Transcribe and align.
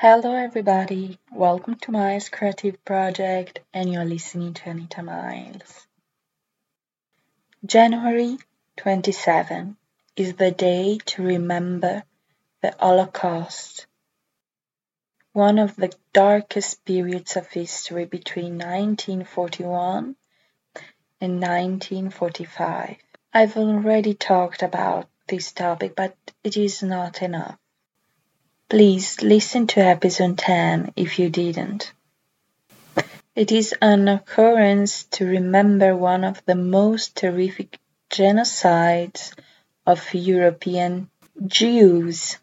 Hello, 0.00 0.32
everybody. 0.32 1.18
Welcome 1.32 1.74
to 1.80 1.90
my 1.90 2.20
creative 2.30 2.84
project, 2.84 3.58
and 3.74 3.92
you're 3.92 4.04
listening 4.04 4.54
to 4.54 4.70
Anita 4.70 5.02
Miles. 5.02 5.88
January 7.66 8.38
27 8.76 9.76
is 10.14 10.34
the 10.34 10.52
day 10.52 10.98
to 11.06 11.24
remember 11.24 12.04
the 12.62 12.76
Holocaust, 12.78 13.88
one 15.32 15.58
of 15.58 15.74
the 15.74 15.92
darkest 16.12 16.84
periods 16.84 17.34
of 17.34 17.48
history 17.48 18.04
between 18.04 18.56
1941 18.56 20.14
and 21.20 21.42
1945. 21.42 22.98
I've 23.34 23.56
already 23.56 24.14
talked 24.14 24.62
about 24.62 25.08
this 25.26 25.50
topic, 25.50 25.96
but 25.96 26.16
it 26.44 26.56
is 26.56 26.84
not 26.84 27.20
enough. 27.20 27.58
Please 28.70 29.22
listen 29.22 29.66
to 29.68 29.80
episode 29.80 30.36
10 30.36 30.92
if 30.94 31.18
you 31.18 31.30
didn't. 31.30 31.90
It 33.34 33.50
is 33.50 33.74
an 33.80 34.08
occurrence 34.08 35.04
to 35.12 35.24
remember 35.24 35.96
one 35.96 36.22
of 36.22 36.44
the 36.44 36.54
most 36.54 37.16
terrific 37.16 37.78
genocides 38.10 39.32
of 39.86 40.12
European 40.12 41.08
Jews. 41.46 42.36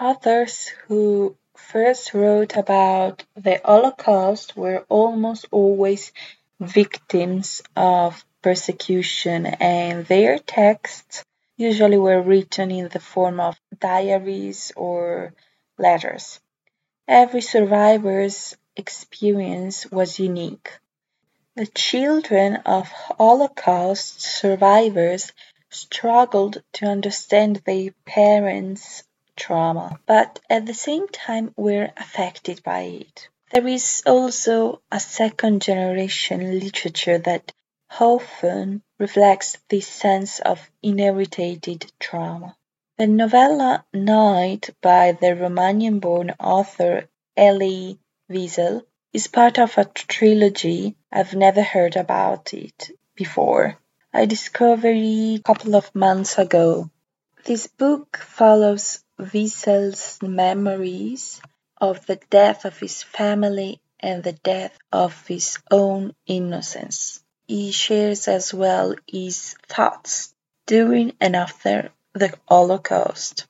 Authors 0.00 0.68
who 0.86 1.34
first 1.56 2.14
wrote 2.14 2.56
about 2.56 3.24
the 3.34 3.60
Holocaust 3.64 4.56
were 4.56 4.86
almost 4.88 5.46
always 5.50 6.12
victims 6.60 7.62
of 7.74 8.24
persecution, 8.42 9.46
and 9.46 10.06
their 10.06 10.38
texts 10.38 11.24
usually 11.62 11.98
were 11.98 12.20
written 12.20 12.70
in 12.70 12.88
the 12.88 13.00
form 13.00 13.38
of 13.40 13.60
diaries 13.78 14.72
or 14.76 15.32
letters. 15.78 16.40
Every 17.06 17.40
survivor's 17.40 18.56
experience 18.76 19.90
was 19.90 20.18
unique. 20.18 20.70
The 21.54 21.66
children 21.66 22.56
of 22.78 22.88
Holocaust 22.88 24.22
survivors 24.22 25.32
struggled 25.70 26.62
to 26.74 26.86
understand 26.86 27.56
their 27.56 27.90
parents' 28.06 29.04
trauma, 29.36 30.00
but 30.06 30.40
at 30.48 30.66
the 30.66 30.74
same 30.74 31.08
time 31.08 31.52
were 31.56 31.90
affected 31.96 32.62
by 32.62 32.82
it. 33.04 33.28
There 33.52 33.66
is 33.66 34.02
also 34.06 34.80
a 34.90 35.00
second 35.00 35.62
generation 35.62 36.58
literature 36.58 37.18
that 37.18 37.52
often 38.00 38.82
reflects 38.98 39.58
this 39.68 39.86
sense 39.86 40.40
of 40.40 40.70
inherited 40.82 41.90
trauma. 41.98 42.56
The 42.98 43.06
novella 43.06 43.84
Night 43.92 44.70
by 44.80 45.12
the 45.12 45.34
Romanian-born 45.34 46.34
author 46.38 47.08
Elie 47.36 47.98
Wiesel 48.30 48.82
is 49.12 49.26
part 49.26 49.58
of 49.58 49.76
a 49.76 49.84
trilogy 49.84 50.96
I've 51.10 51.34
never 51.34 51.62
heard 51.62 51.96
about 51.96 52.54
it 52.54 52.90
before. 53.14 53.78
I 54.12 54.26
discovered 54.26 54.96
it 54.96 55.40
a 55.40 55.42
couple 55.42 55.74
of 55.74 55.94
months 55.94 56.38
ago. 56.38 56.90
This 57.44 57.66
book 57.66 58.16
follows 58.16 59.02
Wiesel's 59.18 60.18
memories 60.22 61.40
of 61.80 62.06
the 62.06 62.20
death 62.30 62.64
of 62.64 62.78
his 62.78 63.02
family 63.02 63.80
and 64.00 64.22
the 64.22 64.32
death 64.32 64.76
of 64.92 65.26
his 65.26 65.58
own 65.70 66.14
innocence. 66.26 67.22
He 67.54 67.70
shares 67.70 68.28
as 68.28 68.54
well 68.54 68.94
his 69.06 69.54
thoughts 69.68 70.32
during 70.66 71.12
and 71.20 71.36
after 71.36 71.92
the 72.14 72.32
Holocaust. 72.48 73.46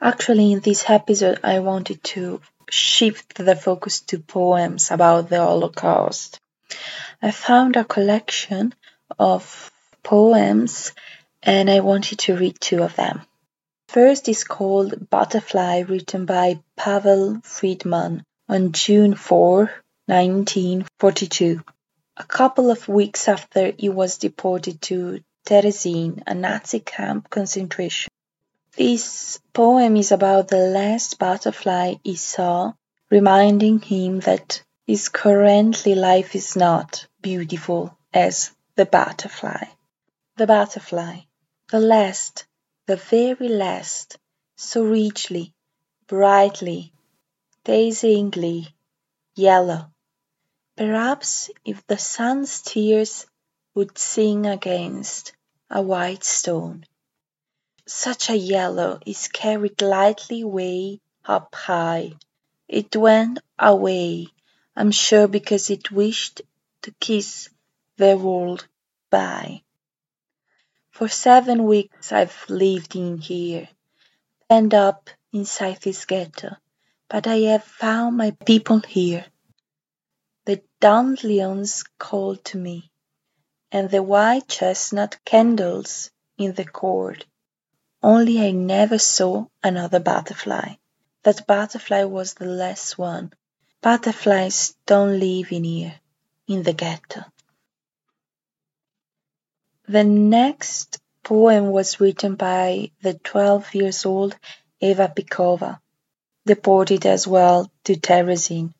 Actually, 0.00 0.50
in 0.50 0.58
this 0.58 0.90
episode, 0.90 1.38
I 1.44 1.60
wanted 1.60 2.02
to 2.02 2.40
shift 2.68 3.36
the 3.36 3.54
focus 3.54 4.00
to 4.08 4.18
poems 4.18 4.90
about 4.90 5.28
the 5.28 5.38
Holocaust. 5.38 6.40
I 7.22 7.30
found 7.30 7.76
a 7.76 7.84
collection 7.84 8.74
of 9.20 9.70
poems 10.02 10.94
and 11.44 11.70
I 11.70 11.78
wanted 11.78 12.18
to 12.24 12.36
read 12.36 12.60
two 12.60 12.82
of 12.82 12.96
them. 12.96 13.22
First 13.86 14.28
is 14.28 14.42
called 14.42 15.08
Butterfly, 15.08 15.82
written 15.82 16.26
by 16.26 16.58
Pavel 16.76 17.40
Friedman 17.44 18.24
on 18.48 18.72
June 18.72 19.14
4, 19.14 19.70
1942. 20.06 21.62
A 22.22 22.24
couple 22.24 22.70
of 22.70 22.86
weeks 22.86 23.26
after 23.26 23.72
he 23.76 23.88
was 23.88 24.18
deported 24.18 24.80
to 24.82 25.24
Terezin, 25.44 26.22
a 26.24 26.34
Nazi 26.34 26.78
camp 26.78 27.28
concentration. 27.28 28.12
This 28.76 29.40
poem 29.52 29.96
is 29.96 30.12
about 30.12 30.46
the 30.46 30.58
last 30.58 31.18
butterfly 31.18 31.94
he 32.04 32.14
saw, 32.14 32.74
reminding 33.10 33.80
him 33.80 34.20
that 34.20 34.62
his 34.86 35.08
currently 35.08 35.96
life 35.96 36.36
is 36.36 36.54
not 36.54 37.08
beautiful 37.20 37.98
as 38.14 38.52
the 38.76 38.86
butterfly. 38.86 39.64
The 40.36 40.46
butterfly, 40.46 41.22
the 41.72 41.80
last, 41.80 42.46
the 42.86 42.98
very 42.98 43.48
last, 43.48 44.16
so 44.54 44.84
richly, 44.84 45.54
brightly, 46.06 46.92
dazzlingly 47.64 48.68
yellow. 49.34 49.90
Perhaps 50.84 51.48
if 51.64 51.86
the 51.86 51.96
sun's 51.96 52.60
tears 52.60 53.24
would 53.72 53.96
sing 53.96 54.46
against 54.46 55.32
a 55.70 55.80
white 55.80 56.24
stone. 56.24 56.84
Such 57.86 58.30
a 58.30 58.36
yellow 58.36 58.98
is 59.06 59.28
carried 59.28 59.80
lightly 59.80 60.42
way 60.42 61.00
up 61.24 61.54
high. 61.54 62.14
It 62.66 62.96
went 62.96 63.38
away, 63.56 64.26
I'm 64.74 64.90
sure 64.90 65.28
because 65.28 65.70
it 65.70 65.92
wished 65.92 66.42
to 66.82 66.90
kiss 66.98 67.48
the 67.96 68.16
world 68.16 68.66
by. 69.08 69.62
For 70.90 71.06
seven 71.06 71.62
weeks 71.62 72.10
I've 72.10 72.44
lived 72.48 72.96
in 72.96 73.18
here, 73.18 73.68
penned 74.48 74.74
up 74.74 75.10
inside 75.32 75.78
this 75.82 76.04
ghetto, 76.06 76.56
but 77.08 77.28
I 77.28 77.36
have 77.52 77.62
found 77.62 78.16
my 78.16 78.32
people 78.32 78.80
here. 78.80 79.26
The 80.44 80.62
dandelions 80.80 81.84
called 81.98 82.44
to 82.46 82.58
me 82.58 82.90
and 83.70 83.90
the 83.90 84.02
white 84.02 84.48
chestnut 84.48 85.16
candles 85.24 86.10
in 86.36 86.52
the 86.52 86.64
court. 86.64 87.24
Only 88.02 88.40
I 88.40 88.50
never 88.50 88.98
saw 88.98 89.46
another 89.62 90.00
butterfly. 90.00 90.74
That 91.22 91.46
butterfly 91.46 92.04
was 92.04 92.34
the 92.34 92.46
last 92.46 92.98
one. 92.98 93.32
Butterflies 93.80 94.74
don't 94.84 95.20
live 95.20 95.52
in 95.52 95.64
here, 95.64 95.94
in 96.48 96.64
the 96.64 96.72
ghetto. 96.72 97.24
The 99.86 100.04
next 100.04 100.98
poem 101.22 101.70
was 101.70 102.00
written 102.00 102.34
by 102.34 102.90
the 103.00 103.14
12 103.14 103.74
years 103.74 104.04
old 104.04 104.36
Eva 104.80 105.12
Pikova, 105.14 105.80
deported 106.44 107.06
as 107.06 107.26
well 107.26 107.70
to 107.84 107.94
Terezin. 107.94 108.74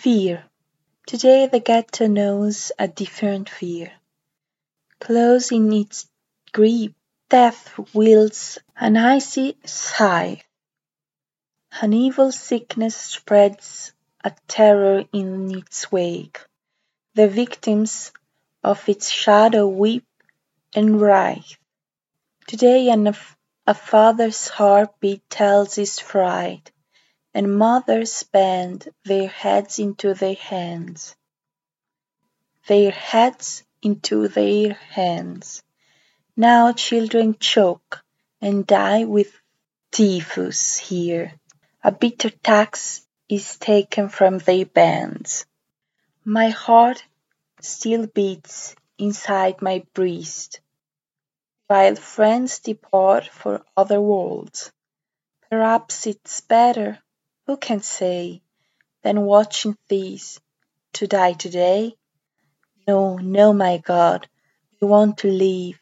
Fear. 0.00 0.44
Today 1.06 1.46
the 1.46 1.58
ghetto 1.58 2.06
knows 2.06 2.70
a 2.78 2.86
different 2.86 3.48
fear. 3.48 3.90
Close 5.00 5.50
in 5.50 5.72
its 5.72 6.06
grip, 6.52 6.92
death 7.30 7.72
wields 7.94 8.58
an 8.76 8.98
icy 8.98 9.56
scythe. 9.64 10.44
An 11.80 11.94
evil 11.94 12.30
sickness 12.30 12.94
spreads 12.94 13.94
a 14.22 14.32
terror 14.46 15.04
in 15.14 15.56
its 15.56 15.90
wake. 15.90 16.44
The 17.14 17.26
victims 17.26 18.12
of 18.62 18.86
its 18.90 19.08
shadow 19.08 19.66
weep 19.66 20.06
and 20.74 21.00
writhe. 21.00 21.56
Today 22.46 22.90
an, 22.90 23.16
a 23.66 23.74
father's 23.74 24.48
heartbeat 24.48 25.28
tells 25.30 25.74
his 25.74 25.98
fright 25.98 26.70
and 27.36 27.58
mothers 27.58 28.22
bend 28.22 28.88
their 29.04 29.28
heads 29.28 29.78
into 29.78 30.14
their 30.14 30.36
hands, 30.36 31.14
their 32.66 32.90
heads 32.90 33.62
into 33.82 34.26
their 34.26 34.72
hands. 34.72 35.62
Now 36.34 36.72
children 36.72 37.36
choke 37.38 38.02
and 38.40 38.66
die 38.66 39.04
with 39.04 39.38
typhus 39.92 40.78
here. 40.78 41.34
A 41.84 41.92
bitter 41.92 42.30
tax 42.30 43.06
is 43.28 43.58
taken 43.58 44.08
from 44.08 44.38
their 44.38 44.64
bands. 44.64 45.44
My 46.24 46.48
heart 46.48 47.04
still 47.60 48.06
beats 48.06 48.74
inside 48.96 49.60
my 49.60 49.84
breast, 49.92 50.62
while 51.66 51.96
friends 51.96 52.60
depart 52.60 53.28
for 53.28 53.62
other 53.76 54.00
worlds. 54.00 54.72
Perhaps 55.50 56.06
it's 56.06 56.40
better 56.40 56.98
who 57.46 57.56
can 57.56 57.80
say, 57.80 58.42
than 59.02 59.20
watching 59.20 59.76
these 59.88 60.40
to 60.92 61.06
die 61.06 61.32
today? 61.32 61.94
No, 62.88 63.16
no, 63.16 63.52
my 63.52 63.78
God, 63.78 64.28
we 64.80 64.88
want 64.88 65.18
to 65.18 65.28
live, 65.28 65.78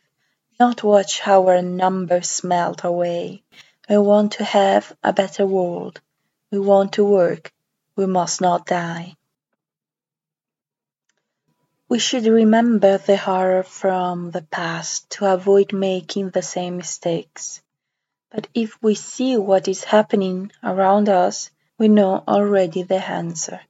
not 0.60 0.82
watch 0.82 1.26
our 1.26 1.62
numbers 1.62 2.44
melt 2.44 2.84
away. 2.84 3.42
We 3.88 3.98
want 3.98 4.32
to 4.32 4.44
have 4.44 4.96
a 5.02 5.12
better 5.12 5.46
world. 5.46 6.00
We 6.50 6.58
want 6.58 6.94
to 6.94 7.04
work. 7.04 7.52
We 7.96 8.06
must 8.06 8.40
not 8.40 8.66
die. 8.66 9.16
We 11.88 11.98
should 11.98 12.26
remember 12.26 12.98
the 12.98 13.16
horror 13.16 13.62
from 13.62 14.30
the 14.30 14.42
past 14.42 15.10
to 15.10 15.32
avoid 15.32 15.72
making 15.72 16.30
the 16.30 16.42
same 16.42 16.76
mistakes. 16.76 17.62
But 18.30 18.48
if 18.54 18.82
we 18.82 18.94
see 18.94 19.36
what 19.36 19.68
is 19.68 19.84
happening 19.84 20.50
around 20.62 21.08
us, 21.08 21.50
we 21.78 21.88
know 21.88 22.22
already 22.26 22.82
the 22.82 23.04
answer. 23.04 23.60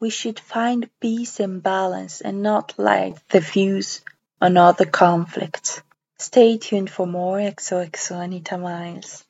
We 0.00 0.10
should 0.10 0.40
find 0.40 0.90
peace 1.00 1.40
and 1.40 1.62
balance 1.62 2.20
and 2.20 2.42
not 2.42 2.74
light 2.76 3.16
the 3.30 3.40
fuse 3.40 4.02
on 4.40 4.56
other 4.56 4.86
conflicts. 4.86 5.80
Stay 6.18 6.58
tuned 6.58 6.90
for 6.90 7.06
more 7.06 7.38
XOXO 7.38 8.24
Anita 8.24 8.58
Miles. 8.58 9.24